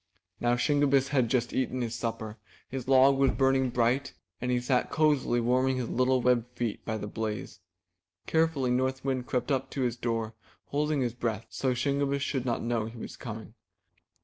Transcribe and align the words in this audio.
Now 0.39 0.55
Shingebiss 0.55 1.09
had 1.09 1.29
just 1.29 1.53
eaten 1.53 1.81
his 1.83 1.93
supper, 1.93 2.39
his 2.67 2.87
log 2.87 3.19
was 3.19 3.29
burning 3.33 3.69
bright, 3.69 4.15
and 4.41 4.49
he 4.49 4.59
sat 4.59 4.89
cozily 4.89 5.39
warming 5.39 5.77
his 5.77 5.89
little 5.89 6.23
webbed 6.23 6.47
feet 6.57 6.83
by 6.83 6.97
the 6.97 7.05
blaze. 7.05 7.59
Carefully 8.25 8.71
North 8.71 9.05
Wind 9.05 9.27
crept 9.27 9.51
up 9.51 9.69
to 9.69 9.81
his 9.81 9.95
door, 9.95 10.33
holding 10.69 11.01
his 11.01 11.13
breath, 11.13 11.45
so 11.51 11.75
Shingebiss 11.75 12.23
should 12.23 12.45
not 12.45 12.63
know 12.63 12.85
he 12.87 12.97
was 12.97 13.15
coming. 13.15 13.53